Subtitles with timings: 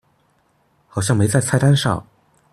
[0.87, 2.03] 好像沒在菜單上